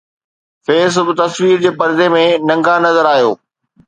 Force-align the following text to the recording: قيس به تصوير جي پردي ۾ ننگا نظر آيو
قيس 0.65 0.93
به 1.07 1.13
تصوير 1.21 1.57
جي 1.63 1.71
پردي 1.79 2.07
۾ 2.17 2.23
ننگا 2.47 2.75
نظر 2.85 3.05
آيو 3.15 3.31